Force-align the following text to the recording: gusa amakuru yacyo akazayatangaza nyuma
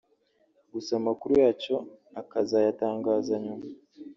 gusa 0.73 0.91
amakuru 0.99 1.33
yacyo 1.43 1.75
akazayatangaza 2.21 3.33
nyuma 3.45 3.65